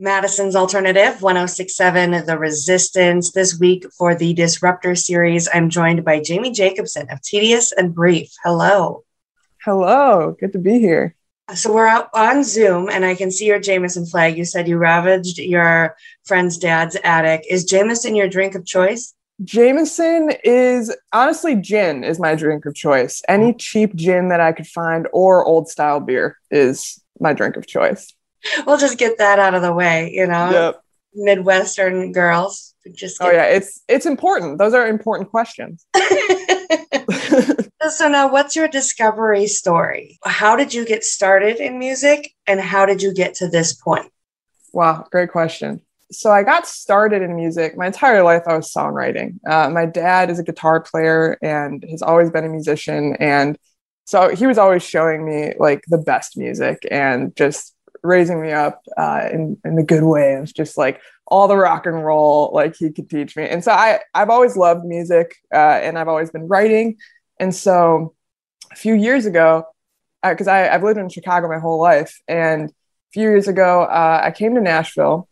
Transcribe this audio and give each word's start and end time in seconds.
Madison's 0.00 0.54
Alternative 0.54 1.20
1067 1.20 2.24
The 2.24 2.38
Resistance. 2.38 3.32
This 3.32 3.58
week 3.58 3.84
for 3.98 4.14
the 4.14 4.32
Disruptor 4.32 4.94
series, 4.94 5.48
I'm 5.52 5.68
joined 5.68 6.04
by 6.04 6.20
Jamie 6.20 6.52
Jacobson 6.52 7.10
of 7.10 7.20
Tedious 7.20 7.72
and 7.72 7.92
Brief. 7.92 8.32
Hello. 8.44 9.02
Hello. 9.64 10.36
Good 10.38 10.52
to 10.52 10.60
be 10.60 10.78
here. 10.78 11.16
So 11.52 11.74
we're 11.74 11.88
out 11.88 12.10
on 12.14 12.44
Zoom 12.44 12.88
and 12.88 13.04
I 13.04 13.16
can 13.16 13.32
see 13.32 13.46
your 13.46 13.58
Jameson 13.58 14.06
flag. 14.06 14.38
You 14.38 14.44
said 14.44 14.68
you 14.68 14.76
ravaged 14.76 15.38
your 15.38 15.96
friend's 16.24 16.58
dad's 16.58 16.96
attic. 17.02 17.44
Is 17.50 17.64
Jameson 17.64 18.14
your 18.14 18.28
drink 18.28 18.54
of 18.54 18.64
choice? 18.64 19.14
Jameson 19.42 20.30
is 20.44 20.94
honestly 21.12 21.56
gin 21.56 22.04
is 22.04 22.20
my 22.20 22.36
drink 22.36 22.66
of 22.66 22.74
choice. 22.76 23.20
Any 23.26 23.48
mm-hmm. 23.48 23.58
cheap 23.58 23.96
gin 23.96 24.28
that 24.28 24.40
I 24.40 24.52
could 24.52 24.68
find 24.68 25.08
or 25.12 25.44
old 25.44 25.68
style 25.68 25.98
beer 25.98 26.38
is 26.52 27.02
my 27.18 27.32
drink 27.32 27.56
of 27.56 27.66
choice 27.66 28.14
we'll 28.66 28.78
just 28.78 28.98
get 28.98 29.18
that 29.18 29.38
out 29.38 29.54
of 29.54 29.62
the 29.62 29.72
way, 29.72 30.10
you 30.12 30.26
know. 30.26 30.50
Yep. 30.50 30.82
Midwestern 31.14 32.12
girls 32.12 32.68
just 32.94 33.18
Oh 33.20 33.30
yeah, 33.30 33.44
it's 33.44 33.82
it's 33.88 34.06
important. 34.06 34.58
Those 34.58 34.74
are 34.74 34.86
important 34.86 35.30
questions. 35.30 35.86
so 37.90 38.08
now 38.08 38.30
what's 38.30 38.56
your 38.56 38.68
discovery 38.68 39.46
story? 39.46 40.18
How 40.24 40.56
did 40.56 40.74
you 40.74 40.84
get 40.84 41.04
started 41.04 41.56
in 41.58 41.78
music 41.78 42.34
and 42.46 42.60
how 42.60 42.86
did 42.86 43.02
you 43.02 43.12
get 43.12 43.34
to 43.34 43.48
this 43.48 43.72
point? 43.72 44.10
Wow, 44.72 45.06
great 45.10 45.30
question. 45.30 45.80
So 46.10 46.30
I 46.30 46.42
got 46.42 46.66
started 46.66 47.20
in 47.22 47.36
music. 47.36 47.76
My 47.76 47.86
entire 47.86 48.22
life 48.22 48.42
I 48.46 48.56
was 48.56 48.72
songwriting. 48.72 49.38
Uh, 49.46 49.68
my 49.68 49.84
dad 49.84 50.30
is 50.30 50.38
a 50.38 50.44
guitar 50.44 50.80
player 50.80 51.36
and 51.42 51.84
has 51.90 52.00
always 52.02 52.30
been 52.30 52.44
a 52.44 52.48
musician 52.48 53.16
and 53.16 53.58
so 54.04 54.34
he 54.34 54.46
was 54.46 54.56
always 54.56 54.82
showing 54.82 55.26
me 55.26 55.52
like 55.58 55.84
the 55.88 55.98
best 55.98 56.38
music 56.38 56.86
and 56.90 57.36
just 57.36 57.74
raising 58.02 58.40
me 58.40 58.52
up 58.52 58.82
uh, 58.96 59.28
in 59.32 59.56
in 59.64 59.76
the 59.76 59.82
good 59.82 60.04
way. 60.04 60.38
Was 60.40 60.52
just 60.52 60.78
like 60.78 61.00
all 61.26 61.48
the 61.48 61.56
rock 61.56 61.86
and 61.86 62.04
roll 62.04 62.50
like 62.52 62.76
he 62.76 62.90
could 62.90 63.10
teach 63.10 63.36
me. 63.36 63.48
And 63.48 63.62
so 63.62 63.72
I 63.72 64.00
I've 64.14 64.30
always 64.30 64.56
loved 64.56 64.84
music 64.84 65.36
uh, 65.52 65.80
and 65.82 65.98
I've 65.98 66.08
always 66.08 66.30
been 66.30 66.48
writing. 66.48 66.96
And 67.38 67.54
so 67.54 68.14
a 68.72 68.76
few 68.76 68.94
years 68.94 69.26
ago, 69.26 69.64
because 70.22 70.48
uh, 70.48 70.52
I 70.52 70.74
I've 70.74 70.82
lived 70.82 70.98
in 70.98 71.08
Chicago 71.08 71.48
my 71.48 71.58
whole 71.58 71.80
life, 71.80 72.20
and 72.28 72.70
a 72.70 73.12
few 73.12 73.22
years 73.22 73.48
ago 73.48 73.82
uh, 73.82 74.20
I 74.24 74.30
came 74.30 74.54
to 74.54 74.60
Nashville, 74.60 75.28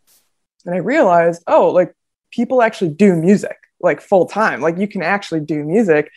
and 0.65 0.75
I 0.75 0.79
realized 0.79 1.43
oh 1.47 1.71
like 1.71 1.95
people 2.31 2.63
actually 2.63 2.91
do 2.91 3.15
music 3.17 3.57
like 3.81 4.01
full 4.01 4.27
time. 4.27 4.61
Like 4.61 4.79
you 4.79 4.89
can 4.89 5.03
actually 5.03 5.41
do 5.41 5.65
music. 5.65 6.11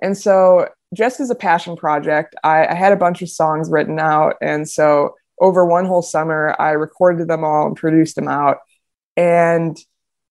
And 0.00 0.16
so 0.16 0.68
just 0.94 1.20
as 1.20 1.30
a 1.30 1.34
passion 1.34 1.76
project, 1.76 2.34
I, 2.44 2.66
I 2.66 2.74
had 2.74 2.92
a 2.92 2.96
bunch 2.96 3.20
of 3.20 3.28
songs 3.28 3.70
written 3.70 3.98
out, 3.98 4.36
and 4.40 4.68
so 4.68 5.14
over 5.40 5.64
one 5.64 5.84
whole 5.84 6.02
summer, 6.02 6.54
I 6.58 6.70
recorded 6.70 7.28
them 7.28 7.44
all 7.44 7.66
and 7.66 7.76
produced 7.76 8.16
them 8.16 8.28
out. 8.28 8.58
And 9.16 9.78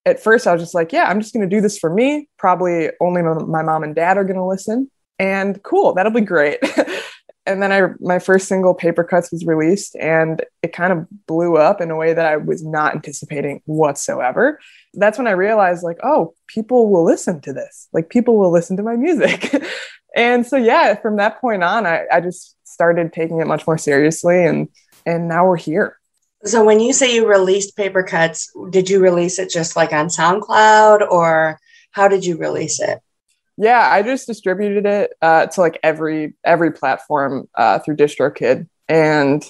at 0.05 0.21
first, 0.21 0.47
I 0.47 0.53
was 0.53 0.61
just 0.61 0.73
like, 0.73 0.93
yeah, 0.93 1.03
I'm 1.03 1.19
just 1.19 1.33
going 1.33 1.47
to 1.47 1.55
do 1.55 1.61
this 1.61 1.77
for 1.77 1.93
me. 1.93 2.29
Probably 2.37 2.89
only 3.01 3.21
my 3.21 3.61
mom 3.61 3.83
and 3.83 3.95
dad 3.95 4.17
are 4.17 4.23
going 4.23 4.37
to 4.37 4.45
listen. 4.45 4.89
And 5.19 5.61
cool, 5.63 5.93
that'll 5.93 6.11
be 6.11 6.21
great. 6.21 6.59
and 7.47 7.61
then 7.63 7.71
I 7.71 7.93
my 7.99 8.19
first 8.19 8.47
single 8.47 8.75
paper 8.75 9.03
cuts 9.03 9.31
was 9.31 9.45
released 9.45 9.95
and 9.95 10.43
it 10.61 10.73
kind 10.73 10.93
of 10.93 11.07
blew 11.25 11.57
up 11.57 11.81
in 11.81 11.89
a 11.89 11.95
way 11.95 12.13
that 12.13 12.25
I 12.25 12.37
was 12.37 12.63
not 12.63 12.93
anticipating 12.93 13.61
whatsoever. 13.65 14.59
That's 14.93 15.17
when 15.17 15.27
I 15.27 15.31
realized 15.31 15.83
like, 15.83 15.97
oh, 16.03 16.35
people 16.47 16.89
will 16.89 17.05
listen 17.05 17.41
to 17.41 17.53
this. 17.53 17.87
Like 17.93 18.09
people 18.09 18.37
will 18.37 18.51
listen 18.51 18.77
to 18.77 18.83
my 18.83 18.95
music. 18.95 19.53
and 20.15 20.45
so 20.45 20.57
yeah, 20.57 20.95
from 20.95 21.15
that 21.17 21.39
point 21.39 21.63
on, 21.63 21.85
I, 21.85 22.05
I 22.11 22.21
just 22.21 22.55
started 22.65 23.13
taking 23.13 23.39
it 23.39 23.47
much 23.47 23.65
more 23.65 23.77
seriously 23.77 24.45
and 24.45 24.67
and 25.07 25.27
now 25.27 25.47
we're 25.47 25.55
here. 25.55 25.97
So 26.43 26.63
when 26.63 26.79
you 26.79 26.93
say 26.93 27.15
you 27.15 27.27
released 27.27 27.75
paper 27.75 28.03
cuts, 28.03 28.51
did 28.69 28.89
you 28.89 28.99
release 28.99 29.39
it 29.39 29.49
just 29.49 29.75
like 29.75 29.93
on 29.93 30.07
SoundCloud 30.07 31.09
or 31.09 31.59
how 31.91 32.07
did 32.07 32.25
you 32.25 32.37
release 32.37 32.79
it? 32.79 32.99
Yeah, 33.57 33.89
I 33.89 34.03
just 34.03 34.27
distributed 34.27 34.85
it 34.85 35.13
uh, 35.19 35.47
to 35.47 35.61
like 35.61 35.79
every 35.81 36.35
every 36.43 36.71
platform 36.71 37.49
uh, 37.55 37.79
through 37.79 37.95
DistroKid, 37.95 38.67
and 38.87 39.43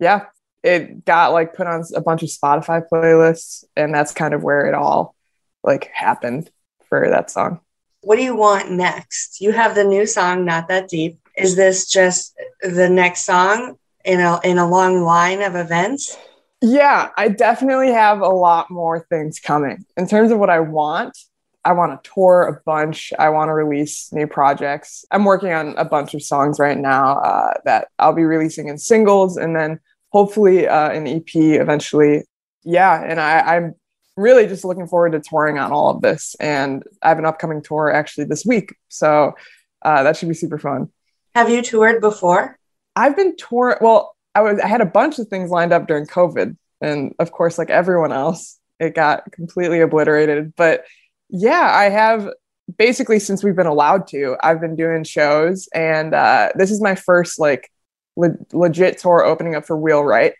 yeah, 0.00 0.24
it 0.64 1.04
got 1.04 1.32
like 1.32 1.54
put 1.54 1.68
on 1.68 1.84
a 1.94 2.00
bunch 2.00 2.24
of 2.24 2.28
Spotify 2.28 2.82
playlists, 2.92 3.62
and 3.76 3.94
that's 3.94 4.12
kind 4.12 4.34
of 4.34 4.42
where 4.42 4.66
it 4.66 4.74
all 4.74 5.14
like 5.62 5.84
happened 5.94 6.50
for 6.88 7.08
that 7.08 7.30
song. 7.30 7.60
What 8.00 8.16
do 8.16 8.24
you 8.24 8.34
want 8.34 8.72
next? 8.72 9.40
You 9.40 9.52
have 9.52 9.76
the 9.76 9.84
new 9.84 10.06
song, 10.06 10.44
Not 10.44 10.66
That 10.66 10.88
Deep. 10.88 11.20
Is 11.36 11.54
this 11.54 11.88
just 11.88 12.36
the 12.62 12.88
next 12.88 13.24
song, 13.24 13.78
in 14.06 14.20
a 14.20 14.40
in 14.44 14.58
a 14.58 14.68
long 14.68 15.02
line 15.02 15.42
of 15.42 15.54
events? 15.56 16.16
Yeah, 16.62 17.10
I 17.16 17.28
definitely 17.28 17.92
have 17.92 18.20
a 18.20 18.28
lot 18.28 18.70
more 18.70 19.06
things 19.10 19.38
coming. 19.38 19.84
In 19.96 20.08
terms 20.08 20.30
of 20.30 20.38
what 20.38 20.48
I 20.48 20.60
want, 20.60 21.16
I 21.64 21.72
want 21.72 22.02
to 22.02 22.10
tour 22.14 22.42
a 22.44 22.62
bunch. 22.64 23.12
I 23.18 23.28
want 23.28 23.50
to 23.50 23.52
release 23.52 24.10
new 24.12 24.26
projects. 24.26 25.04
I'm 25.10 25.24
working 25.24 25.52
on 25.52 25.74
a 25.76 25.84
bunch 25.84 26.14
of 26.14 26.22
songs 26.22 26.58
right 26.58 26.78
now 26.78 27.18
uh, 27.18 27.54
that 27.64 27.88
I'll 27.98 28.14
be 28.14 28.24
releasing 28.24 28.68
in 28.68 28.78
singles 28.78 29.36
and 29.36 29.54
then 29.54 29.80
hopefully 30.10 30.66
uh, 30.66 30.90
an 30.90 31.06
EP 31.06 31.34
eventually. 31.34 32.22
Yeah, 32.64 33.02
and 33.04 33.20
I, 33.20 33.56
I'm 33.56 33.74
really 34.16 34.46
just 34.46 34.64
looking 34.64 34.86
forward 34.86 35.12
to 35.12 35.20
touring 35.20 35.58
on 35.58 35.72
all 35.72 35.90
of 35.90 36.00
this. 36.00 36.36
And 36.40 36.84
I 37.02 37.08
have 37.08 37.18
an 37.18 37.26
upcoming 37.26 37.62
tour 37.62 37.92
actually 37.92 38.24
this 38.24 38.46
week. 38.46 38.74
So 38.88 39.34
uh, 39.82 40.04
that 40.04 40.16
should 40.16 40.28
be 40.28 40.34
super 40.34 40.58
fun. 40.58 40.90
Have 41.34 41.50
you 41.50 41.60
toured 41.62 42.00
before? 42.00 42.58
I've 42.96 43.14
been 43.14 43.36
touring. 43.36 43.78
Well, 43.80 44.16
I 44.34 44.40
was 44.40 44.58
I 44.58 44.66
had 44.66 44.80
a 44.80 44.86
bunch 44.86 45.18
of 45.18 45.28
things 45.28 45.50
lined 45.50 45.72
up 45.72 45.86
during 45.86 46.06
COVID, 46.06 46.56
and 46.80 47.14
of 47.18 47.30
course, 47.30 47.58
like 47.58 47.70
everyone 47.70 48.12
else, 48.12 48.58
it 48.80 48.94
got 48.94 49.30
completely 49.32 49.80
obliterated. 49.80 50.54
But 50.56 50.84
yeah, 51.28 51.70
I 51.72 51.90
have 51.90 52.30
basically 52.78 53.18
since 53.18 53.44
we've 53.44 53.54
been 53.54 53.66
allowed 53.66 54.08
to. 54.08 54.36
I've 54.42 54.60
been 54.60 54.76
doing 54.76 55.04
shows, 55.04 55.68
and 55.74 56.14
uh, 56.14 56.50
this 56.56 56.70
is 56.70 56.80
my 56.80 56.94
first 56.94 57.38
like 57.38 57.70
le- 58.16 58.36
legit 58.52 58.98
tour 58.98 59.24
opening 59.24 59.54
up 59.54 59.66
for 59.66 59.76
Wheelwright. 59.76 60.34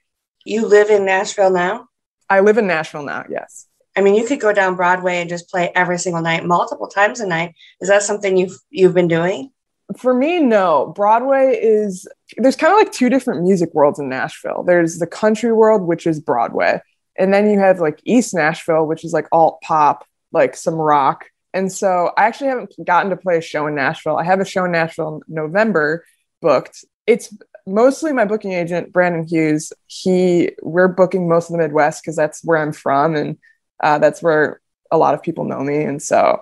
You 0.44 0.66
live 0.66 0.90
in 0.90 1.04
Nashville 1.04 1.50
now. 1.50 1.88
I 2.28 2.40
live 2.40 2.58
in 2.58 2.66
Nashville 2.66 3.02
now. 3.02 3.24
Yes. 3.30 3.66
I 3.96 4.02
mean, 4.02 4.14
you 4.14 4.26
could 4.26 4.40
go 4.40 4.52
down 4.52 4.76
Broadway 4.76 5.16
and 5.16 5.30
just 5.30 5.50
play 5.50 5.72
every 5.74 5.98
single 5.98 6.20
night, 6.22 6.44
multiple 6.44 6.88
times 6.88 7.20
a 7.20 7.26
night. 7.26 7.54
Is 7.80 7.88
that 7.88 8.02
something 8.02 8.36
you've 8.36 8.58
you've 8.70 8.94
been 8.94 9.08
doing? 9.08 9.50
For 9.96 10.12
me, 10.12 10.40
no. 10.40 10.92
Broadway 10.94 11.58
is 11.60 12.08
there's 12.36 12.56
kind 12.56 12.72
of 12.72 12.78
like 12.78 12.92
two 12.92 13.08
different 13.08 13.42
music 13.42 13.72
worlds 13.72 13.98
in 13.98 14.08
Nashville. 14.08 14.64
There's 14.64 14.98
the 14.98 15.06
country 15.06 15.52
world, 15.52 15.82
which 15.82 16.06
is 16.06 16.20
Broadway, 16.20 16.80
and 17.16 17.32
then 17.32 17.48
you 17.48 17.58
have 17.58 17.78
like 17.80 18.00
East 18.04 18.34
Nashville, 18.34 18.86
which 18.86 19.04
is 19.04 19.12
like 19.12 19.28
alt 19.30 19.60
pop, 19.62 20.04
like 20.32 20.56
some 20.56 20.74
rock. 20.74 21.26
And 21.54 21.72
so 21.72 22.12
I 22.18 22.24
actually 22.24 22.48
haven't 22.48 22.74
gotten 22.84 23.10
to 23.10 23.16
play 23.16 23.38
a 23.38 23.40
show 23.40 23.66
in 23.66 23.74
Nashville. 23.74 24.16
I 24.16 24.24
have 24.24 24.40
a 24.40 24.44
show 24.44 24.64
in 24.64 24.72
Nashville 24.72 25.22
in 25.26 25.34
November 25.34 26.04
booked. 26.42 26.84
It's 27.06 27.34
mostly 27.66 28.12
my 28.12 28.24
booking 28.24 28.52
agent, 28.52 28.92
Brandon 28.92 29.26
Hughes. 29.26 29.72
He 29.86 30.50
we're 30.62 30.88
booking 30.88 31.28
most 31.28 31.48
of 31.48 31.52
the 31.52 31.62
Midwest 31.62 32.02
because 32.02 32.16
that's 32.16 32.44
where 32.44 32.58
I'm 32.58 32.72
from, 32.72 33.14
and 33.14 33.38
uh, 33.82 33.98
that's 33.98 34.22
where 34.22 34.60
a 34.90 34.98
lot 34.98 35.14
of 35.14 35.22
people 35.22 35.44
know 35.44 35.60
me. 35.60 35.82
And 35.82 36.02
so 36.02 36.40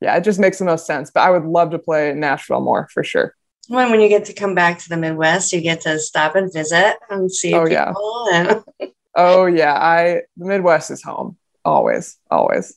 yeah, 0.00 0.16
it 0.16 0.24
just 0.24 0.38
makes 0.38 0.58
the 0.58 0.64
most 0.64 0.86
sense. 0.86 1.10
But 1.10 1.20
I 1.20 1.30
would 1.30 1.44
love 1.44 1.70
to 1.70 1.78
play 1.78 2.12
Nashville 2.14 2.60
more 2.60 2.88
for 2.92 3.02
sure. 3.04 3.34
When 3.68 3.90
when 3.90 4.00
you 4.00 4.08
get 4.08 4.24
to 4.26 4.32
come 4.32 4.54
back 4.54 4.78
to 4.78 4.88
the 4.88 4.96
Midwest, 4.96 5.52
you 5.52 5.60
get 5.60 5.82
to 5.82 5.98
stop 5.98 6.34
and 6.36 6.52
visit 6.52 6.96
and 7.10 7.30
see 7.30 7.54
oh, 7.54 7.66
people. 7.66 8.28
Yeah. 8.30 8.60
And 8.80 8.92
oh 9.14 9.46
yeah, 9.46 9.74
I 9.74 10.22
the 10.36 10.46
Midwest 10.46 10.90
is 10.90 11.02
home 11.02 11.36
always, 11.68 12.16
always. 12.30 12.76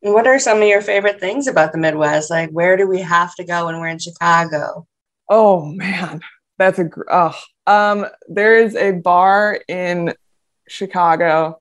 What 0.00 0.26
are 0.26 0.38
some 0.38 0.60
of 0.60 0.68
your 0.68 0.82
favorite 0.82 1.20
things 1.20 1.46
about 1.46 1.72
the 1.72 1.78
Midwest? 1.78 2.30
Like, 2.30 2.50
where 2.50 2.76
do 2.76 2.86
we 2.86 3.00
have 3.00 3.34
to 3.36 3.44
go 3.44 3.66
when 3.66 3.80
we're 3.80 3.88
in 3.88 3.98
Chicago? 3.98 4.86
Oh 5.30 5.64
man, 5.64 6.20
that's 6.58 6.78
a 6.78 6.90
oh. 7.10 7.38
Um, 7.66 8.06
there 8.28 8.58
is 8.58 8.76
a 8.76 8.92
bar 8.92 9.60
in 9.66 10.12
Chicago 10.68 11.60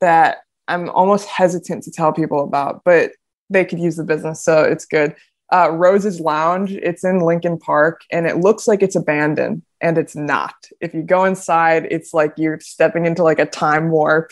that 0.00 0.38
I'm 0.66 0.88
almost 0.88 1.28
hesitant 1.28 1.84
to 1.84 1.90
tell 1.90 2.14
people 2.14 2.42
about, 2.42 2.82
but 2.84 3.12
they 3.50 3.64
could 3.64 3.78
use 3.78 3.96
the 3.96 4.04
business, 4.04 4.42
so 4.42 4.62
it's 4.62 4.86
good. 4.86 5.14
Uh, 5.52 5.70
Rose's 5.70 6.20
Lounge, 6.20 6.72
it's 6.72 7.04
in 7.04 7.20
Lincoln 7.20 7.58
Park, 7.58 8.02
and 8.10 8.26
it 8.26 8.38
looks 8.38 8.66
like 8.66 8.82
it's 8.82 8.96
abandoned, 8.96 9.62
and 9.80 9.98
it's 9.98 10.16
not. 10.16 10.54
If 10.80 10.94
you 10.94 11.02
go 11.02 11.24
inside, 11.24 11.86
it's 11.90 12.14
like 12.14 12.32
you're 12.36 12.60
stepping 12.60 13.06
into 13.06 13.22
like 13.22 13.38
a 13.38 13.46
time 13.46 13.90
warp 13.90 14.30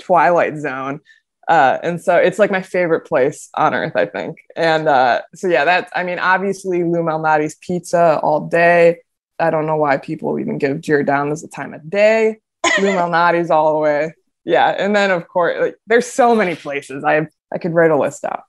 twilight 0.00 0.56
zone. 0.56 1.00
Uh, 1.46 1.78
and 1.82 2.00
so 2.00 2.16
it's 2.16 2.38
like 2.38 2.50
my 2.50 2.62
favorite 2.62 3.06
place 3.06 3.50
on 3.54 3.74
earth, 3.74 3.94
I 3.94 4.06
think. 4.06 4.38
And 4.56 4.88
uh, 4.88 5.22
so 5.34 5.46
yeah, 5.46 5.64
that's 5.64 5.92
I 5.94 6.02
mean, 6.02 6.18
obviously 6.18 6.82
Lou 6.82 7.02
Malnati's 7.02 7.56
pizza 7.56 8.18
all 8.22 8.48
day. 8.48 9.00
I 9.38 9.50
don't 9.50 9.66
know 9.66 9.76
why 9.76 9.98
people 9.98 10.38
even 10.38 10.58
give 10.58 10.80
Giordano's 10.80 11.42
the 11.42 11.48
time 11.48 11.74
of 11.74 11.88
day. 11.90 12.38
Lou 12.80 12.88
Malnati's 12.94 13.50
all 13.50 13.74
the 13.74 13.78
way. 13.78 14.14
Yeah, 14.44 14.68
and 14.68 14.94
then 14.94 15.10
of 15.10 15.28
course, 15.28 15.56
like, 15.60 15.76
there's 15.86 16.06
so 16.06 16.34
many 16.34 16.54
places. 16.54 17.04
I 17.04 17.26
I 17.52 17.58
could 17.58 17.74
write 17.74 17.90
a 17.90 17.98
list 17.98 18.24
out. 18.24 18.44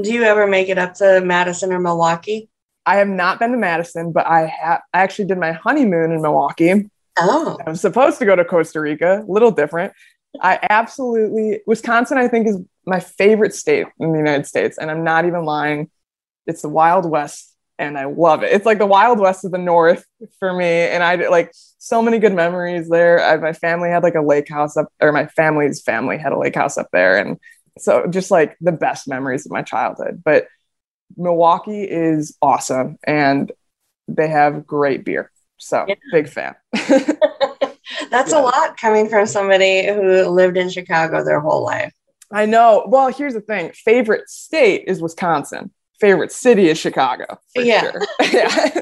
Do 0.00 0.12
you 0.12 0.22
ever 0.22 0.46
make 0.46 0.68
it 0.68 0.78
up 0.78 0.94
to 0.94 1.20
Madison 1.20 1.72
or 1.72 1.80
Milwaukee? 1.80 2.48
I 2.86 2.96
have 2.96 3.08
not 3.08 3.38
been 3.38 3.52
to 3.52 3.58
Madison, 3.58 4.12
but 4.12 4.26
I 4.26 4.46
have. 4.46 4.80
I 4.94 5.00
actually 5.00 5.26
did 5.26 5.38
my 5.38 5.52
honeymoon 5.52 6.12
in 6.12 6.22
Milwaukee. 6.22 6.90
Oh, 7.18 7.58
I 7.66 7.70
was 7.70 7.80
supposed 7.80 8.18
to 8.20 8.24
go 8.24 8.36
to 8.36 8.44
Costa 8.44 8.80
Rica. 8.80 9.22
A 9.26 9.30
little 9.30 9.50
different. 9.50 9.92
I 10.40 10.58
absolutely 10.70 11.60
Wisconsin. 11.66 12.18
I 12.18 12.28
think 12.28 12.46
is 12.46 12.58
my 12.86 13.00
favorite 13.00 13.54
state 13.54 13.86
in 13.98 14.12
the 14.12 14.18
United 14.18 14.46
States, 14.46 14.78
and 14.78 14.90
I'm 14.90 15.04
not 15.04 15.24
even 15.24 15.44
lying. 15.44 15.90
It's 16.46 16.62
the 16.62 16.68
Wild 16.68 17.08
West, 17.08 17.54
and 17.78 17.98
I 17.98 18.06
love 18.06 18.42
it. 18.42 18.52
It's 18.52 18.66
like 18.66 18.78
the 18.78 18.86
Wild 18.86 19.18
West 19.18 19.44
of 19.44 19.50
the 19.50 19.58
North 19.58 20.04
for 20.38 20.52
me, 20.52 20.64
and 20.64 21.02
I 21.02 21.16
like 21.28 21.50
so 21.78 22.00
many 22.00 22.18
good 22.18 22.32
memories 22.32 22.88
there. 22.88 23.22
I, 23.22 23.36
my 23.36 23.52
family 23.52 23.90
had 23.90 24.02
like 24.02 24.14
a 24.14 24.22
lake 24.22 24.48
house 24.48 24.76
up, 24.76 24.86
or 25.00 25.12
my 25.12 25.26
family's 25.26 25.82
family 25.82 26.16
had 26.16 26.32
a 26.32 26.38
lake 26.38 26.54
house 26.54 26.78
up 26.78 26.88
there, 26.92 27.18
and 27.18 27.38
so 27.80 28.06
just 28.06 28.30
like 28.30 28.56
the 28.60 28.72
best 28.72 29.08
memories 29.08 29.46
of 29.46 29.52
my 29.52 29.62
childhood. 29.62 30.22
But 30.24 30.46
Milwaukee 31.16 31.84
is 31.84 32.36
awesome, 32.40 32.98
and 33.04 33.50
they 34.08 34.28
have 34.28 34.66
great 34.66 35.04
beer. 35.04 35.30
So 35.58 35.84
yeah. 35.88 35.94
big 36.12 36.28
fan. 36.28 36.54
That's 36.72 38.32
yeah. 38.32 38.40
a 38.40 38.42
lot 38.42 38.76
coming 38.78 39.08
from 39.08 39.26
somebody 39.26 39.86
who 39.86 40.24
lived 40.28 40.56
in 40.56 40.70
Chicago 40.70 41.24
their 41.24 41.40
whole 41.40 41.64
life. 41.64 41.92
I 42.32 42.46
know. 42.46 42.84
Well, 42.86 43.08
here's 43.12 43.34
the 43.34 43.40
thing 43.40 43.72
favorite 43.72 44.28
state 44.28 44.84
is 44.86 45.02
Wisconsin, 45.02 45.70
favorite 46.00 46.32
city 46.32 46.68
is 46.68 46.78
Chicago. 46.78 47.38
yeah. 47.54 47.90
Sure. 47.90 48.02
yeah. 48.32 48.80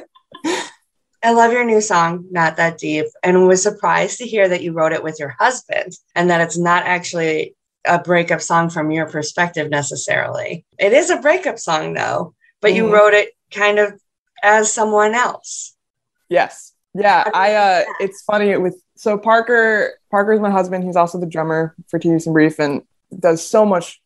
I 1.23 1.33
love 1.33 1.50
your 1.50 1.65
new 1.65 1.81
song, 1.81 2.27
Not 2.31 2.56
That 2.56 2.79
Deep, 2.79 3.06
and 3.25 3.49
was 3.49 3.61
surprised 3.61 4.19
to 4.19 4.25
hear 4.25 4.49
that 4.49 4.62
you 4.62 4.73
wrote 4.73 4.93
it 4.93 5.03
with 5.03 5.19
your 5.19 5.31
husband 5.31 5.93
and 6.15 6.31
that 6.31 6.41
it's 6.41 6.56
not 6.56 6.85
actually 6.85 7.56
a 7.88 7.99
breakup 7.99 8.40
song 8.40 8.70
from 8.70 8.90
your 8.90 9.08
perspective 9.08 9.70
necessarily. 9.70 10.64
It 10.79 10.93
is 10.93 11.11
a 11.11 11.17
breakup 11.17 11.58
song 11.58 11.94
though, 11.94 12.35
but 12.61 12.69
mm-hmm. 12.69 12.76
you 12.76 12.93
wrote 12.93 13.14
it 13.14 13.31
kind 13.50 13.79
of 13.79 13.99
as 14.43 14.73
someone 14.73 15.14
else. 15.14 15.75
Yes. 16.29 16.75
Yeah, 16.94 17.29
I 17.32 17.55
uh 17.55 17.85
it's 18.00 18.23
funny 18.23 18.56
with 18.56 18.81
so 18.96 19.19
Parker 19.19 19.99
Parker's 20.11 20.40
my 20.40 20.50
husband, 20.50 20.85
he's 20.85 20.96
also 20.96 21.19
the 21.19 21.26
drummer 21.26 21.75
for 21.88 21.99
Tedious 21.99 22.26
and 22.26 22.35
Brief 22.35 22.58
and 22.58 22.82
does 23.19 23.46
so 23.46 23.64
much 23.64 24.00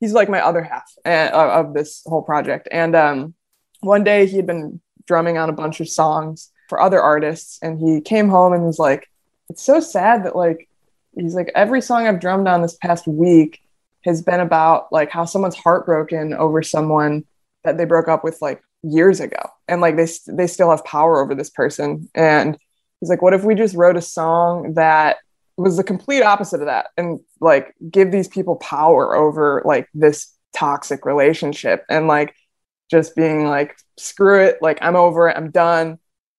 he's 0.00 0.12
like 0.12 0.28
my 0.28 0.40
other 0.40 0.62
half 0.62 0.84
uh, 1.04 1.30
of 1.32 1.74
this 1.74 2.02
whole 2.06 2.22
project. 2.22 2.68
And 2.70 2.94
um 2.94 3.34
one 3.80 4.04
day 4.04 4.26
he 4.26 4.36
had 4.36 4.46
been 4.46 4.80
drumming 5.06 5.38
on 5.38 5.48
a 5.48 5.54
bunch 5.54 5.80
of 5.80 5.88
songs 5.88 6.50
for 6.68 6.80
other 6.80 7.00
artists 7.00 7.58
and 7.62 7.78
he 7.78 8.00
came 8.00 8.28
home 8.28 8.52
and 8.52 8.64
was 8.64 8.78
like 8.78 9.08
it's 9.48 9.62
so 9.62 9.80
sad 9.80 10.24
that 10.24 10.34
like 10.34 10.68
he's 11.16 11.34
like 11.34 11.50
every 11.54 11.80
song 11.80 12.06
I've 12.06 12.20
drummed 12.20 12.48
on 12.48 12.62
this 12.62 12.76
past 12.76 13.06
week 13.06 13.60
has 14.04 14.22
been 14.22 14.40
about 14.40 14.92
like 14.92 15.10
how 15.10 15.24
someone's 15.24 15.56
heartbroken 15.56 16.32
over 16.34 16.62
someone 16.62 17.24
that 17.64 17.76
they 17.76 17.84
broke 17.84 18.08
up 18.08 18.22
with 18.22 18.40
like 18.40 18.62
years 18.82 19.20
ago. 19.20 19.40
And 19.68 19.80
like 19.80 19.96
they 19.96 20.06
they 20.28 20.46
still 20.46 20.70
have 20.70 20.84
power 20.84 21.20
over 21.20 21.34
this 21.34 21.50
person. 21.50 22.08
And 22.14 22.56
he's 23.00 23.10
like 23.10 23.22
what 23.22 23.34
if 23.34 23.44
we 23.44 23.54
just 23.54 23.74
wrote 23.74 23.96
a 23.96 24.02
song 24.02 24.74
that 24.74 25.16
was 25.56 25.76
the 25.76 25.84
complete 25.84 26.22
opposite 26.22 26.60
of 26.60 26.66
that 26.66 26.88
and 26.98 27.18
like 27.40 27.74
give 27.90 28.12
these 28.12 28.28
people 28.28 28.56
power 28.56 29.16
over 29.16 29.62
like 29.64 29.88
this 29.94 30.34
toxic 30.54 31.06
relationship 31.06 31.84
and 31.88 32.06
like 32.06 32.34
just 32.90 33.16
being 33.16 33.46
like 33.46 33.76
screw 33.98 34.40
it. 34.40 34.58
Like 34.60 34.78
i'm 34.82 34.96
over 34.96 35.28
it. 35.28 35.36
I'm 35.36 35.50
done. 35.50 35.98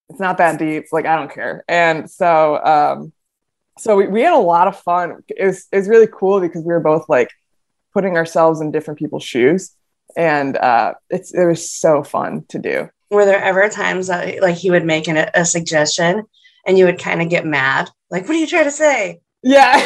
It's 0.09 0.19
not 0.19 0.37
that 0.37 0.59
deep. 0.59 0.85
Like 0.91 1.05
i 1.05 1.15
don't 1.15 1.31
care. 1.31 1.65
And 1.67 2.09
so 2.09 2.63
um 2.63 3.11
so 3.77 3.95
we, 3.95 4.07
we 4.07 4.21
had 4.21 4.33
a 4.33 4.37
lot 4.37 4.67
of 4.67 4.79
fun. 4.79 5.23
It 5.29 5.45
was, 5.45 5.67
it 5.71 5.77
was 5.77 5.89
really 5.89 6.07
cool 6.07 6.39
because 6.39 6.63
we 6.63 6.73
were 6.73 6.79
both 6.79 7.07
like 7.09 7.29
putting 7.93 8.17
ourselves 8.17 8.61
in 8.61 8.71
different 8.71 8.99
people's 8.99 9.23
shoes. 9.23 9.75
And 10.15 10.57
uh, 10.57 10.93
it's, 11.09 11.33
it 11.33 11.45
was 11.45 11.71
so 11.71 12.03
fun 12.03 12.45
to 12.49 12.59
do. 12.59 12.89
Were 13.09 13.25
there 13.25 13.41
ever 13.41 13.69
times 13.69 14.07
that 14.07 14.41
like 14.41 14.55
he 14.55 14.71
would 14.71 14.85
make 14.85 15.07
an, 15.07 15.29
a 15.33 15.45
suggestion 15.45 16.23
and 16.65 16.77
you 16.77 16.85
would 16.85 16.99
kind 16.99 17.21
of 17.21 17.29
get 17.29 17.45
mad? 17.45 17.89
Like, 18.09 18.23
what 18.23 18.31
are 18.31 18.39
you 18.39 18.47
trying 18.47 18.65
to 18.65 18.71
say? 18.71 19.21
Yeah. 19.43 19.73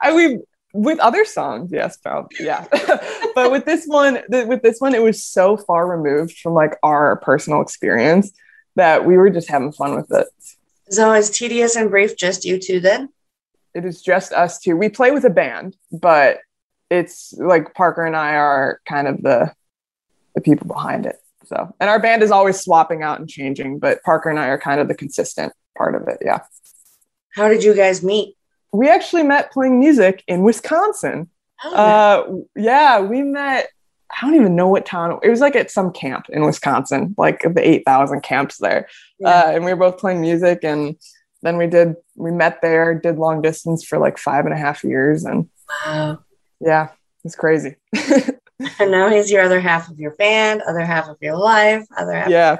I 0.00 0.14
mean, 0.14 0.42
with 0.72 0.98
other 1.00 1.24
songs, 1.24 1.70
yes, 1.72 1.96
probably, 1.98 2.44
yeah. 2.44 2.66
but 3.34 3.50
with 3.50 3.66
this 3.66 3.84
one, 3.86 4.22
th- 4.30 4.46
with 4.46 4.62
this 4.62 4.80
one, 4.80 4.94
it 4.94 5.02
was 5.02 5.22
so 5.22 5.56
far 5.56 5.86
removed 5.86 6.38
from 6.38 6.54
like 6.54 6.78
our 6.82 7.16
personal 7.16 7.60
experience 7.60 8.32
that 8.76 9.04
we 9.04 9.16
were 9.16 9.28
just 9.28 9.50
having 9.50 9.72
fun 9.72 9.94
with 9.94 10.10
it. 10.10 10.28
So 10.92 11.10
is 11.14 11.30
tedious 11.30 11.74
and 11.74 11.90
brief 11.90 12.18
just 12.18 12.44
you 12.44 12.58
two 12.58 12.78
then? 12.78 13.08
It 13.74 13.86
is 13.86 14.02
just 14.02 14.34
us 14.34 14.58
two. 14.58 14.76
We 14.76 14.90
play 14.90 15.10
with 15.10 15.24
a 15.24 15.30
band, 15.30 15.74
but 15.90 16.40
it's 16.90 17.32
like 17.38 17.72
Parker 17.72 18.04
and 18.04 18.14
I 18.14 18.34
are 18.34 18.80
kind 18.86 19.08
of 19.08 19.22
the 19.22 19.52
the 20.34 20.42
people 20.42 20.66
behind 20.66 21.06
it. 21.06 21.16
So, 21.46 21.74
and 21.80 21.88
our 21.88 21.98
band 21.98 22.22
is 22.22 22.30
always 22.30 22.60
swapping 22.60 23.02
out 23.02 23.18
and 23.18 23.28
changing, 23.28 23.78
but 23.78 24.02
Parker 24.02 24.28
and 24.28 24.38
I 24.38 24.48
are 24.48 24.58
kind 24.58 24.80
of 24.80 24.88
the 24.88 24.94
consistent 24.94 25.54
part 25.76 25.94
of 25.94 26.06
it. 26.08 26.18
Yeah. 26.20 26.40
How 27.30 27.48
did 27.48 27.64
you 27.64 27.74
guys 27.74 28.02
meet? 28.02 28.36
We 28.70 28.90
actually 28.90 29.22
met 29.22 29.50
playing 29.50 29.80
music 29.80 30.22
in 30.26 30.42
Wisconsin. 30.42 31.30
Oh, 31.64 31.74
uh, 31.74 32.60
yeah, 32.60 33.00
we 33.00 33.22
met 33.22 33.70
I 34.12 34.26
don't 34.26 34.34
even 34.34 34.54
know 34.54 34.68
what 34.68 34.84
town 34.84 35.18
it 35.22 35.30
was 35.30 35.40
like 35.40 35.56
at 35.56 35.70
some 35.70 35.90
camp 35.90 36.26
in 36.28 36.44
Wisconsin, 36.44 37.14
like 37.16 37.40
the 37.42 37.66
8,000 37.66 38.22
camps 38.22 38.58
there. 38.58 38.88
Yeah. 39.22 39.28
Uh, 39.28 39.50
and 39.52 39.64
we 39.64 39.72
were 39.72 39.78
both 39.78 39.98
playing 39.98 40.20
music. 40.20 40.64
And 40.64 40.96
then 41.42 41.56
we 41.56 41.66
did, 41.66 41.96
we 42.16 42.30
met 42.30 42.60
there, 42.60 42.94
did 42.94 43.18
long 43.18 43.42
distance 43.42 43.84
for 43.84 43.98
like 43.98 44.18
five 44.18 44.44
and 44.44 44.54
a 44.54 44.58
half 44.58 44.84
years. 44.84 45.24
And 45.24 45.48
wow. 45.86 46.18
yeah, 46.60 46.88
it's 47.24 47.36
crazy. 47.36 47.76
and 48.78 48.90
now 48.90 49.08
he's 49.08 49.30
your 49.30 49.42
other 49.42 49.60
half 49.60 49.88
of 49.88 49.98
your 49.98 50.14
band, 50.16 50.62
other 50.62 50.80
half 50.80 51.08
of 51.08 51.16
your 51.20 51.36
life, 51.36 51.86
other 51.96 52.14
half. 52.14 52.28
Yeah. 52.28 52.58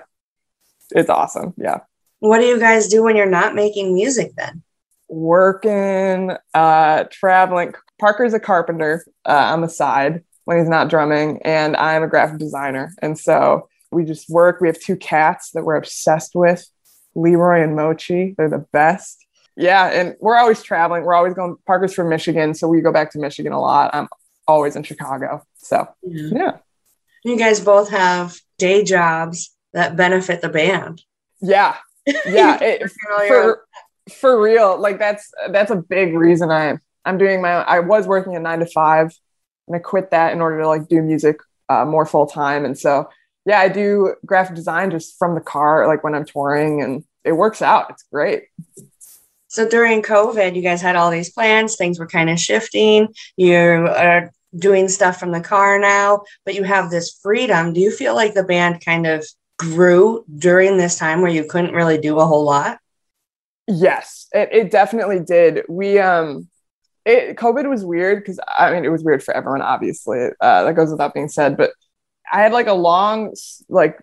It's 0.94 1.10
awesome. 1.10 1.54
Yeah. 1.56 1.80
What 2.20 2.38
do 2.38 2.46
you 2.46 2.58
guys 2.58 2.88
do 2.88 3.02
when 3.02 3.16
you're 3.16 3.26
not 3.26 3.54
making 3.54 3.94
music 3.94 4.32
then? 4.36 4.62
Working, 5.08 6.36
uh, 6.54 7.04
traveling. 7.10 7.74
Parker's 7.98 8.34
a 8.34 8.40
carpenter 8.40 9.04
uh, 9.24 9.50
on 9.52 9.60
the 9.60 9.68
side 9.68 10.22
when 10.44 10.58
he's 10.58 10.68
not 10.68 10.88
drumming, 10.88 11.40
and 11.42 11.76
I'm 11.76 12.02
a 12.02 12.08
graphic 12.08 12.38
designer. 12.38 12.92
And 13.00 13.18
so 13.18 13.68
we 13.92 14.04
just 14.04 14.28
work. 14.28 14.60
We 14.60 14.68
have 14.68 14.80
two 14.80 14.96
cats 14.96 15.50
that 15.52 15.64
we're 15.64 15.76
obsessed 15.76 16.34
with, 16.34 16.66
Leroy 17.14 17.62
and 17.62 17.76
Mochi. 17.76 18.34
They're 18.36 18.48
the 18.48 18.66
best. 18.72 19.24
Yeah, 19.56 19.86
and 19.88 20.16
we're 20.20 20.36
always 20.36 20.62
traveling. 20.62 21.04
We're 21.04 21.14
always 21.14 21.34
going. 21.34 21.56
Parker's 21.66 21.94
from 21.94 22.08
Michigan, 22.08 22.54
so 22.54 22.68
we 22.68 22.80
go 22.80 22.92
back 22.92 23.10
to 23.12 23.18
Michigan 23.18 23.52
a 23.52 23.60
lot. 23.60 23.94
I'm 23.94 24.08
always 24.48 24.76
in 24.76 24.82
Chicago. 24.82 25.44
So 25.56 25.86
yeah. 26.02 26.28
yeah. 26.32 26.56
You 27.24 27.38
guys 27.38 27.60
both 27.60 27.90
have 27.90 28.36
day 28.58 28.82
jobs 28.82 29.54
that 29.72 29.96
benefit 29.96 30.40
the 30.40 30.48
band. 30.48 31.02
Yeah. 31.40 31.76
Yeah. 32.06 32.58
it, 32.62 32.90
for, 33.28 33.64
for 34.10 34.40
real. 34.42 34.78
Like 34.78 34.98
that's 34.98 35.30
that's 35.50 35.70
a 35.70 35.76
big 35.76 36.14
reason 36.14 36.50
I 36.50 36.78
I'm 37.04 37.18
doing 37.18 37.40
my 37.40 37.50
I 37.50 37.80
was 37.80 38.06
working 38.06 38.34
a 38.34 38.40
nine 38.40 38.60
to 38.60 38.66
five 38.66 39.12
and 39.66 39.76
I 39.76 39.78
quit 39.78 40.10
that 40.10 40.32
in 40.32 40.40
order 40.40 40.60
to 40.60 40.68
like 40.68 40.88
do 40.88 41.00
music 41.02 41.36
uh, 41.68 41.84
more 41.84 42.06
full 42.06 42.26
time. 42.26 42.64
And 42.64 42.78
so, 42.78 43.08
yeah, 43.44 43.58
I 43.58 43.68
do 43.68 44.14
graphic 44.24 44.56
design 44.56 44.90
just 44.90 45.18
from 45.18 45.34
the 45.34 45.40
car, 45.40 45.86
like 45.86 46.04
when 46.04 46.14
I'm 46.14 46.24
touring, 46.24 46.82
and 46.82 47.04
it 47.24 47.32
works 47.32 47.62
out. 47.62 47.90
It's 47.90 48.04
great. 48.04 48.44
So 49.48 49.68
during 49.68 50.02
COVID, 50.02 50.56
you 50.56 50.62
guys 50.62 50.80
had 50.80 50.96
all 50.96 51.10
these 51.10 51.30
plans, 51.30 51.76
things 51.76 51.98
were 51.98 52.06
kind 52.06 52.30
of 52.30 52.40
shifting. 52.40 53.08
You 53.36 53.54
are 53.54 54.32
doing 54.56 54.88
stuff 54.88 55.18
from 55.18 55.32
the 55.32 55.40
car 55.40 55.78
now, 55.78 56.22
but 56.44 56.54
you 56.54 56.62
have 56.62 56.90
this 56.90 57.18
freedom. 57.22 57.72
Do 57.72 57.80
you 57.80 57.90
feel 57.90 58.14
like 58.14 58.34
the 58.34 58.44
band 58.44 58.84
kind 58.84 59.06
of 59.06 59.26
grew 59.58 60.24
during 60.38 60.76
this 60.76 60.98
time 60.98 61.20
where 61.20 61.30
you 61.30 61.44
couldn't 61.44 61.74
really 61.74 61.98
do 61.98 62.18
a 62.18 62.26
whole 62.26 62.44
lot? 62.44 62.78
Yes, 63.68 64.28
it, 64.32 64.48
it 64.52 64.70
definitely 64.70 65.20
did. 65.20 65.64
We 65.68 65.98
um 65.98 66.48
it 67.04 67.36
COVID 67.36 67.68
was 67.68 67.84
weird 67.84 68.20
because 68.20 68.40
I 68.48 68.72
mean 68.72 68.84
it 68.84 68.90
was 68.90 69.04
weird 69.04 69.22
for 69.22 69.34
everyone, 69.34 69.62
obviously. 69.62 70.28
Uh, 70.40 70.64
that 70.64 70.74
goes 70.74 70.90
without 70.90 71.14
being 71.14 71.28
said. 71.28 71.56
But 71.56 71.72
I 72.32 72.40
had 72.40 72.52
like 72.52 72.66
a 72.66 72.72
long 72.72 73.34
like 73.68 74.00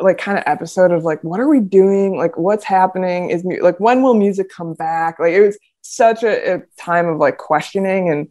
like 0.00 0.18
kind 0.18 0.38
of 0.38 0.44
episode 0.46 0.92
of 0.92 1.02
like 1.02 1.22
what 1.24 1.40
are 1.40 1.48
we 1.48 1.60
doing? 1.60 2.16
Like 2.16 2.36
what's 2.36 2.64
happening? 2.64 3.30
Is 3.30 3.44
mu- 3.44 3.62
like 3.62 3.78
when 3.80 4.02
will 4.02 4.14
music 4.14 4.48
come 4.50 4.74
back? 4.74 5.18
Like 5.18 5.32
it 5.32 5.40
was 5.40 5.58
such 5.82 6.22
a, 6.22 6.54
a 6.54 6.62
time 6.78 7.06
of 7.06 7.18
like 7.18 7.38
questioning 7.38 8.10
and 8.10 8.28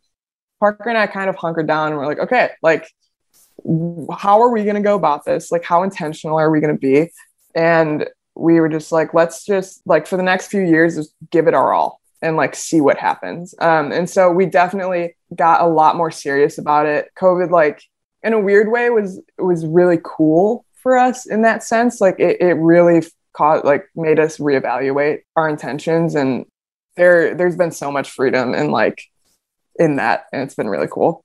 parker 0.60 0.90
and 0.90 0.98
i 0.98 1.06
kind 1.06 1.30
of 1.30 1.36
hunkered 1.36 1.68
down 1.68 1.90
and 1.90 1.98
we're 1.98 2.08
like 2.08 2.18
okay 2.18 2.50
like 2.64 2.88
how 4.12 4.42
are 4.42 4.50
we 4.50 4.64
going 4.64 4.76
to 4.76 4.82
go 4.82 4.96
about 4.96 5.26
this? 5.26 5.52
Like 5.52 5.64
how 5.64 5.84
intentional 5.84 6.40
are 6.40 6.52
we 6.52 6.60
going 6.60 6.76
to 6.76 6.80
be? 6.80 7.12
And 7.56 8.08
we 8.36 8.60
were 8.60 8.70
just 8.70 8.92
like 8.92 9.14
let's 9.14 9.46
just 9.46 9.82
like 9.86 10.06
for 10.06 10.16
the 10.16 10.24
next 10.24 10.48
few 10.48 10.62
years 10.62 10.96
just 10.96 11.14
give 11.32 11.48
it 11.48 11.54
our 11.54 11.74
all 11.74 12.00
and 12.22 12.36
like 12.36 12.56
see 12.56 12.82
what 12.82 12.98
happens. 12.98 13.56
Um, 13.60 13.92
and 13.92 14.10
so 14.10 14.32
we 14.32 14.46
definitely 14.46 15.16
got 15.36 15.62
a 15.62 15.68
lot 15.68 15.96
more 15.96 16.12
serious 16.12 16.58
about 16.58 16.86
it. 16.86 17.10
COVID, 17.20 17.50
like 17.50 17.82
in 18.28 18.34
a 18.34 18.40
weird 18.40 18.70
way, 18.70 18.90
was 18.90 19.22
was 19.38 19.66
really 19.66 20.00
cool 20.04 20.66
for 20.76 20.98
us 20.98 21.26
in 21.26 21.42
that 21.42 21.64
sense. 21.64 22.00
Like 22.02 22.20
it, 22.20 22.42
it 22.42 22.54
really 22.54 23.06
caught 23.34 23.66
like 23.66 23.86
made 23.96 24.20
us 24.20 24.38
reevaluate 24.38 25.20
our 25.36 25.48
intentions 25.48 26.16
and 26.16 26.46
there 26.96 27.36
there's 27.36 27.56
been 27.56 27.72
so 27.72 27.92
much 27.92 28.10
freedom 28.10 28.56
in 28.56 28.72
like 28.72 29.04
in 29.78 29.98
that 29.98 30.26
and 30.34 30.42
it's 30.42 30.56
been 30.56 30.70
really 30.70 30.88
cool. 30.92 31.24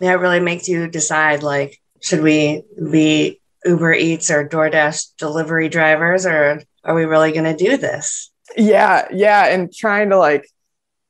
Yeah, 0.00 0.12
it 0.12 0.20
really 0.20 0.40
makes 0.40 0.68
you 0.68 0.88
decide 0.88 1.42
like 1.42 1.80
should 2.00 2.22
we 2.22 2.62
be 2.90 3.40
Uber 3.64 3.94
Eats 3.94 4.30
or 4.30 4.48
DoorDash 4.48 5.16
delivery 5.18 5.68
drivers 5.68 6.24
or 6.24 6.62
are 6.84 6.94
we 6.94 7.04
really 7.04 7.32
going 7.32 7.44
to 7.44 7.64
do 7.64 7.76
this? 7.76 8.30
yeah 8.56 9.06
yeah 9.12 9.44
and 9.44 9.70
trying 9.74 10.08
to 10.08 10.16
like 10.16 10.48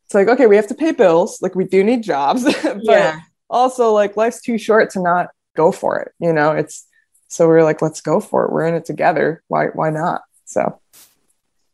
it's 0.08 0.14
like, 0.14 0.28
okay, 0.28 0.46
we 0.46 0.56
have 0.56 0.68
to 0.68 0.74
pay 0.74 0.92
bills. 0.92 1.42
Like 1.42 1.54
we 1.54 1.66
do 1.66 1.84
need 1.84 2.02
jobs, 2.02 2.42
but 2.62 2.82
yeah. 2.82 3.20
Also 3.50 3.92
like 3.92 4.16
life's 4.16 4.40
too 4.40 4.58
short 4.58 4.90
to 4.90 5.02
not 5.02 5.28
go 5.56 5.72
for 5.72 6.00
it. 6.00 6.12
You 6.18 6.32
know, 6.32 6.52
it's 6.52 6.86
so 7.28 7.48
we 7.48 7.54
are 7.54 7.64
like, 7.64 7.82
let's 7.82 8.00
go 8.00 8.20
for 8.20 8.44
it. 8.44 8.52
We're 8.52 8.66
in 8.66 8.74
it 8.74 8.84
together. 8.84 9.42
Why 9.48 9.66
why 9.66 9.90
not? 9.90 10.22
So 10.44 10.80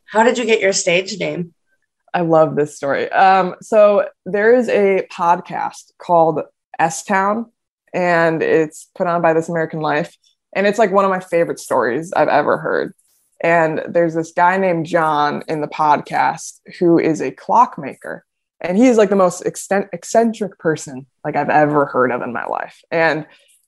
how 0.05 0.23
did 0.23 0.37
you 0.37 0.45
get 0.45 0.61
your 0.61 0.73
stage 0.73 1.19
name? 1.19 1.53
I 2.13 2.21
love 2.21 2.55
this 2.55 2.75
story. 2.77 3.11
Um, 3.11 3.55
so 3.61 4.07
there 4.25 4.55
is 4.55 4.69
a 4.69 5.05
podcast 5.11 5.91
called 5.97 6.41
S 6.79 7.03
Town, 7.03 7.51
and 7.93 8.41
it's 8.41 8.89
put 8.95 9.07
on 9.07 9.21
by 9.21 9.33
This 9.33 9.49
American 9.49 9.81
Life. 9.81 10.15
And 10.55 10.65
it's 10.65 10.79
like 10.79 10.91
one 10.91 11.03
of 11.03 11.11
my 11.11 11.19
favorite 11.19 11.59
stories 11.59 12.13
I've 12.13 12.29
ever 12.29 12.57
heard. 12.57 12.93
And 13.41 13.81
there's 13.89 14.13
this 14.15 14.31
guy 14.31 14.57
named 14.57 14.85
John 14.85 15.43
in 15.49 15.59
the 15.59 15.67
podcast 15.67 16.61
who 16.79 16.97
is 16.97 17.21
a 17.21 17.31
clockmaker. 17.31 18.25
And 18.61 18.77
he's 18.77 18.97
like 18.97 19.09
the 19.09 19.15
most 19.15 19.41
extent- 19.41 19.89
eccentric 19.93 20.57
person 20.59 21.05
like 21.23 21.35
I've 21.35 21.49
ever 21.49 21.85
heard 21.85 22.11
of 22.11 22.21
in 22.21 22.33
my 22.33 22.45
life. 22.45 22.81
And 22.91 23.25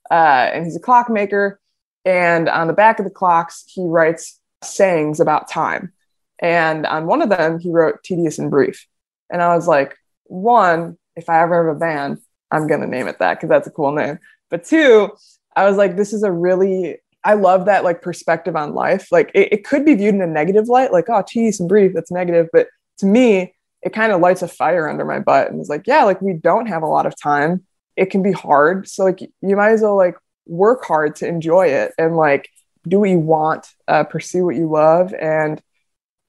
uh, 0.10 0.50
and 0.54 0.66
he's 0.66 0.76
a 0.76 0.82
clockmaker. 0.82 1.60
And 2.06 2.48
on 2.48 2.68
the 2.68 2.74
back 2.74 3.00
of 3.00 3.06
the 3.06 3.12
clocks, 3.12 3.66
he 3.68 3.84
writes 3.86 4.40
sayings 4.64 5.20
about 5.20 5.50
time. 5.50 5.92
And 6.40 6.86
on 6.86 7.08
one 7.08 7.22
of 7.22 7.30
them, 7.30 7.60
he 7.60 7.70
wrote 7.70 8.04
tedious 8.04 8.40
and 8.40 8.50
brief. 8.50 8.88
And 9.30 9.42
I 9.42 9.56
was 9.56 9.68
like, 9.68 9.98
one, 10.26 10.98
if 11.16 11.30
I 11.30 11.42
ever 11.42 11.68
have 11.68 11.76
a 11.76 11.80
band, 11.80 12.20
I'm 12.52 12.68
to 12.68 12.88
name 12.88 13.08
it 13.08 13.20
that 13.20 13.36
because 13.36 13.50
that's 13.50 13.68
a 13.68 13.72
cool 13.72 13.92
name. 13.92 14.20
But 14.50 14.64
two, 14.64 15.12
I 15.56 15.68
was 15.68 15.76
like, 15.76 15.98
this 15.98 16.14
is 16.14 16.24
a 16.24 16.32
really, 16.32 16.98
I 17.24 17.34
love 17.34 17.66
that 17.66 17.84
like 17.84 18.02
perspective 18.02 18.56
on 18.56 18.74
life. 18.74 19.12
Like 19.12 19.32
it, 19.34 19.52
it 19.52 19.66
could 19.66 19.84
be 19.84 19.96
viewed 19.96 20.16
in 20.16 20.22
a 20.22 20.28
negative 20.28 20.70
light, 20.70 20.94
like, 20.94 21.10
oh, 21.10 21.24
tedious 21.28 21.60
and 21.60 21.68
brief, 21.68 21.94
that's 21.94 22.12
negative. 22.12 22.48
But 22.54 22.68
to 23.00 23.06
me, 23.06 23.54
it 23.88 23.94
kind 23.94 24.12
of 24.12 24.20
lights 24.20 24.42
a 24.42 24.50
fire 24.50 24.90
under 24.90 25.06
my 25.06 25.20
butt 25.20 25.50
and 25.50 25.62
it's 25.62 25.70
like, 25.70 25.88
yeah, 25.88 26.04
like 26.04 26.22
we 26.22 26.34
don't 26.34 26.66
have 26.66 26.84
a 26.84 26.88
lot 26.88 27.06
of 27.06 27.14
time. 27.18 27.66
It 27.96 28.08
can 28.08 28.22
be 28.22 28.34
hard. 28.34 28.86
So 28.90 29.06
like 29.06 29.22
you 29.22 29.56
might 29.56 29.72
as 29.72 29.82
well 29.82 29.96
like 29.96 30.18
work 30.46 30.84
hard 30.84 31.16
to 31.18 31.28
enjoy 31.28 31.68
it 31.68 31.94
and 31.98 32.18
like 32.18 32.50
do 32.86 33.00
what 33.00 33.10
you 33.10 33.20
want, 33.20 33.66
uh, 33.88 34.04
pursue 34.04 34.44
what 34.44 34.58
you 34.58 34.70
love. 34.70 35.14
And 35.14 35.62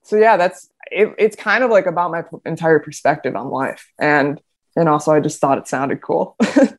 so 0.05 0.17
yeah, 0.17 0.37
that's 0.37 0.71
it, 0.93 1.13
it's 1.19 1.35
kind 1.35 1.65
of 1.65 1.71
like 1.73 1.87
about 1.87 2.13
my 2.13 2.23
entire 2.47 2.79
perspective 2.79 3.35
on 3.35 3.51
life. 3.51 3.91
And 3.99 4.41
and 4.77 4.89
also 4.89 5.13
I 5.13 5.19
just 5.19 5.41
thought 5.41 5.59
it 5.59 5.67
sounded 5.67 6.01
cool. 6.01 6.37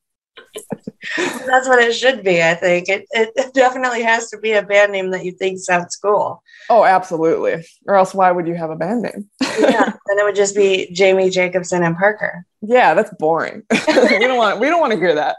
That's 1.45 1.67
what 1.67 1.81
it 1.81 1.93
should 1.93 2.23
be, 2.23 2.43
I 2.43 2.55
think. 2.55 2.89
It, 2.89 3.05
it 3.11 3.53
definitely 3.53 4.03
has 4.03 4.29
to 4.29 4.37
be 4.37 4.53
a 4.53 4.61
band 4.61 4.91
name 4.91 5.11
that 5.11 5.25
you 5.25 5.31
think 5.31 5.59
sounds 5.59 5.95
cool. 5.95 6.43
Oh, 6.69 6.83
absolutely. 6.83 7.65
Or 7.87 7.95
else 7.95 8.13
why 8.13 8.31
would 8.31 8.47
you 8.47 8.55
have 8.55 8.69
a 8.69 8.75
band 8.75 9.03
name? 9.03 9.29
yeah, 9.41 9.85
then 10.07 10.19
it 10.19 10.23
would 10.23 10.35
just 10.35 10.55
be 10.55 10.91
Jamie 10.91 11.29
Jacobson 11.29 11.83
and 11.83 11.97
Parker. 11.97 12.45
Yeah, 12.61 12.93
that's 12.93 13.13
boring. 13.15 13.63
we 13.87 14.19
don't 14.19 14.37
want 14.37 14.59
we 14.59 14.67
don't 14.67 14.81
want 14.81 14.93
to 14.93 14.99
hear 14.99 15.15
that. 15.15 15.37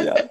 Yeah. 0.00 0.28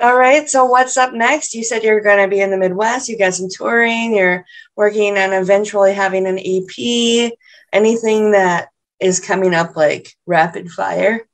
All 0.00 0.16
right. 0.16 0.48
So 0.48 0.64
what's 0.64 0.96
up 0.96 1.12
next? 1.12 1.54
You 1.54 1.64
said 1.64 1.82
you're 1.82 2.00
going 2.00 2.22
to 2.22 2.28
be 2.28 2.40
in 2.40 2.50
the 2.50 2.56
Midwest. 2.56 3.08
You 3.08 3.18
got 3.18 3.34
some 3.34 3.48
touring. 3.48 4.14
You're 4.14 4.44
working 4.76 5.18
on 5.18 5.32
eventually 5.32 5.92
having 5.92 6.26
an 6.26 6.38
EP. 6.38 7.32
Anything 7.72 8.30
that 8.30 8.68
is 9.00 9.18
coming 9.18 9.54
up 9.54 9.76
like 9.76 10.14
rapid 10.24 10.70
fire? 10.70 11.26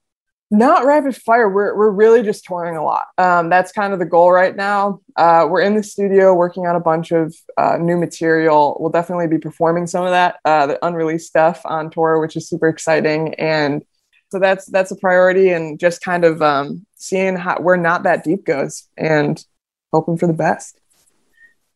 Not 0.50 0.84
rapid 0.84 1.16
fire. 1.16 1.48
We're, 1.48 1.76
we're 1.76 1.90
really 1.90 2.22
just 2.22 2.44
touring 2.44 2.76
a 2.76 2.84
lot. 2.84 3.04
Um, 3.18 3.48
that's 3.48 3.72
kind 3.72 3.92
of 3.92 3.98
the 3.98 4.04
goal 4.04 4.30
right 4.30 4.54
now. 4.54 5.00
Uh, 5.16 5.46
we're 5.48 5.62
in 5.62 5.74
the 5.74 5.82
studio 5.82 6.34
working 6.34 6.66
on 6.66 6.76
a 6.76 6.80
bunch 6.80 7.10
of 7.10 7.34
uh, 7.56 7.76
new 7.78 7.96
material. 7.96 8.76
We'll 8.78 8.90
definitely 8.90 9.26
be 9.26 9.38
performing 9.38 9.86
some 9.86 10.04
of 10.04 10.10
that, 10.10 10.38
uh, 10.44 10.66
the 10.66 10.86
unreleased 10.86 11.26
stuff 11.26 11.62
on 11.64 11.90
tour, 11.90 12.20
which 12.20 12.36
is 12.36 12.48
super 12.48 12.68
exciting. 12.68 13.34
And 13.34 13.84
so 14.30 14.38
that's 14.38 14.66
that's 14.66 14.90
a 14.90 14.96
priority, 14.96 15.50
and 15.50 15.78
just 15.78 16.00
kind 16.00 16.24
of 16.24 16.42
um, 16.42 16.84
seeing 16.96 17.36
how 17.36 17.60
where 17.60 17.76
not 17.76 18.02
that 18.02 18.24
deep 18.24 18.44
goes, 18.44 18.88
and 18.96 19.44
hoping 19.92 20.18
for 20.18 20.26
the 20.26 20.32
best. 20.32 20.80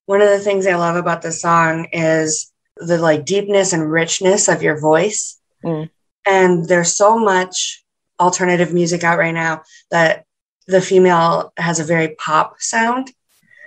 One 0.07 0.21
of 0.21 0.29
the 0.29 0.41
things 0.41 0.67
I 0.67 0.75
love 0.75 0.97
about 0.97 1.23
the 1.23 1.31
song 1.31 1.87
is 1.93 2.53
the 2.77 2.99
like 2.99 3.25
deepness 3.25 3.73
and 3.73 3.91
richness 3.91 4.49
of 4.49 4.63
your 4.63 4.81
voice 4.81 5.39
Mm. 5.65 5.91
And 6.27 6.69
there's 6.69 6.97
so 6.97 7.19
much 7.19 7.85
alternative 8.21 8.73
music 8.73 9.05
out 9.05 9.19
right 9.19 9.35
now 9.35 9.63
that 9.91 10.25
the 10.67 10.81
female 10.81 11.53
has 11.57 11.81
a 11.81 11.85
very 11.85 12.15
pop 12.17 12.57
sound. 12.61 13.11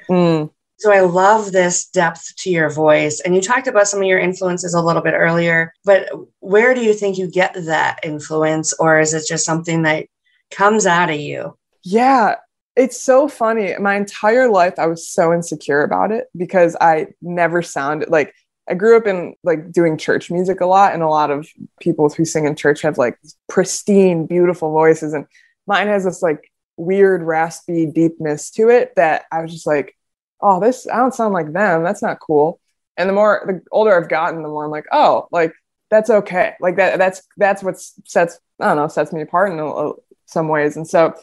Mm. 0.09 0.51
So 0.77 0.91
I 0.91 1.01
love 1.01 1.51
this 1.51 1.87
depth 1.87 2.35
to 2.37 2.49
your 2.49 2.69
voice. 2.69 3.21
And 3.21 3.35
you 3.35 3.41
talked 3.41 3.67
about 3.67 3.87
some 3.87 4.01
of 4.01 4.07
your 4.07 4.19
influences 4.19 4.73
a 4.73 4.81
little 4.81 5.03
bit 5.03 5.13
earlier, 5.13 5.73
but 5.85 6.09
where 6.39 6.73
do 6.73 6.83
you 6.83 6.93
think 6.93 7.17
you 7.17 7.29
get 7.29 7.53
that 7.65 7.99
influence? 8.03 8.73
Or 8.73 8.99
is 8.99 9.13
it 9.13 9.25
just 9.27 9.45
something 9.45 9.83
that 9.83 10.07
comes 10.49 10.87
out 10.87 11.11
of 11.11 11.17
you? 11.17 11.55
Yeah, 11.83 12.35
it's 12.75 12.99
so 12.99 13.27
funny. 13.27 13.75
My 13.77 13.95
entire 13.95 14.49
life, 14.49 14.75
I 14.79 14.87
was 14.87 15.07
so 15.07 15.33
insecure 15.33 15.83
about 15.83 16.11
it 16.11 16.27
because 16.35 16.75
I 16.79 17.07
never 17.21 17.61
sounded 17.61 18.09
like 18.09 18.33
I 18.69 18.73
grew 18.73 18.97
up 18.97 19.07
in 19.07 19.35
like 19.43 19.71
doing 19.71 19.97
church 19.97 20.31
music 20.31 20.61
a 20.61 20.65
lot, 20.65 20.93
and 20.93 21.03
a 21.03 21.09
lot 21.09 21.31
of 21.31 21.47
people 21.79 22.09
who 22.09 22.25
sing 22.25 22.45
in 22.45 22.55
church 22.55 22.81
have 22.81 22.97
like 22.97 23.17
pristine, 23.49 24.25
beautiful 24.25 24.71
voices, 24.71 25.13
and 25.13 25.25
mine 25.67 25.87
has 25.87 26.03
this 26.03 26.21
like 26.21 26.51
weird, 26.77 27.23
raspy 27.23 27.85
deepness 27.85 28.51
to 28.51 28.69
it 28.69 28.93
that 28.95 29.23
I 29.31 29.41
was 29.41 29.51
just 29.51 29.67
like, 29.67 29.95
oh, 30.41 30.59
this 30.59 30.87
I 30.87 30.97
don't 30.97 31.13
sound 31.13 31.33
like 31.33 31.51
them. 31.51 31.83
That's 31.83 32.01
not 32.01 32.19
cool. 32.19 32.59
And 32.97 33.09
the 33.09 33.13
more 33.13 33.43
the 33.45 33.61
older 33.71 33.97
I've 33.97 34.09
gotten, 34.09 34.43
the 34.43 34.49
more 34.49 34.65
I'm 34.65 34.71
like, 34.71 34.87
oh, 34.91 35.27
like 35.31 35.53
that's 35.89 36.09
okay. 36.09 36.53
Like 36.59 36.77
that 36.77 36.97
that's 36.97 37.23
that's 37.37 37.63
what 37.63 37.79
sets 37.79 38.39
I 38.59 38.67
don't 38.67 38.77
know 38.77 38.87
sets 38.87 39.11
me 39.11 39.21
apart 39.21 39.51
in 39.51 39.59
a, 39.59 39.91
some 40.25 40.47
ways. 40.47 40.77
And 40.77 40.87
so, 40.87 41.13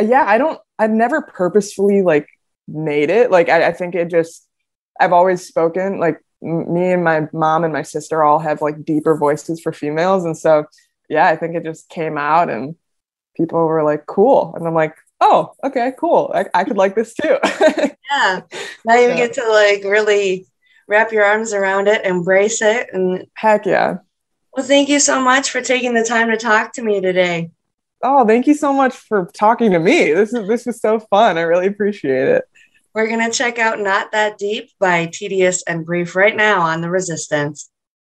yeah, 0.00 0.24
I 0.26 0.38
don't. 0.38 0.58
I've 0.78 0.90
never 0.90 1.22
purposefully 1.22 2.02
like 2.02 2.28
made 2.66 3.10
it. 3.10 3.30
Like 3.30 3.48
I, 3.48 3.68
I 3.68 3.72
think 3.72 3.94
it 3.94 4.10
just 4.10 4.46
I've 4.98 5.12
always 5.12 5.46
spoken 5.46 5.98
like 5.98 6.23
me 6.42 6.92
and 6.92 7.04
my 7.04 7.28
mom 7.32 7.64
and 7.64 7.72
my 7.72 7.82
sister 7.82 8.22
all 8.22 8.38
have 8.38 8.62
like 8.62 8.84
deeper 8.84 9.16
voices 9.16 9.60
for 9.60 9.72
females. 9.72 10.24
And 10.24 10.36
so 10.36 10.66
yeah 11.08 11.26
i 11.26 11.36
think 11.36 11.54
it 11.54 11.64
just 11.64 11.88
came 11.88 12.16
out 12.16 12.48
and 12.50 12.76
people 13.36 13.66
were 13.66 13.82
like 13.82 14.06
cool. 14.06 14.54
And 14.56 14.66
i'm 14.66 14.74
like 14.74 14.96
oh 15.20 15.52
okay 15.64 15.92
cool. 15.98 16.32
I, 16.34 16.46
I 16.54 16.64
could 16.64 16.76
like 16.76 16.94
this 16.94 17.14
too. 17.14 17.38
Yeah. 18.10 18.42
Now 18.84 18.94
you 18.96 19.08
get 19.14 19.32
to 19.34 19.48
like 19.48 19.82
really 19.82 20.46
wrap 20.86 21.10
your 21.10 21.24
arms 21.24 21.52
around 21.52 21.88
it 21.88 22.04
embrace 22.04 22.62
it 22.62 22.88
and 22.92 23.26
heck 23.34 23.66
yeah. 23.66 23.96
Well 24.52 24.64
thank 24.64 24.88
you 24.88 25.00
so 25.00 25.20
much 25.20 25.50
for 25.50 25.60
taking 25.60 25.94
the 25.94 26.04
time 26.04 26.30
to 26.30 26.36
talk 26.36 26.74
to 26.74 26.82
me 26.82 27.00
today. 27.00 27.50
Oh 28.02 28.26
thank 28.26 28.46
you 28.46 28.54
so 28.54 28.72
much 28.72 28.94
for 28.94 29.30
talking 29.34 29.72
to 29.72 29.80
me. 29.80 30.12
This 30.12 30.32
is 30.32 30.46
this 30.46 30.66
is 30.66 30.80
so 30.80 31.00
fun. 31.00 31.38
I 31.38 31.42
really 31.42 31.66
appreciate 31.66 32.28
it 32.28 32.44
we're 32.94 33.08
going 33.08 33.28
to 33.28 33.36
check 33.36 33.58
out 33.58 33.80
Not 33.80 34.12
That 34.12 34.38
Deep 34.38 34.70
by 34.78 35.06
Tedious 35.06 35.62
and 35.64 35.84
Brief 35.84 36.14
right 36.14 36.36
now 36.36 36.60
on 36.60 36.80
The 36.80 36.90
Resistance. 36.90 37.70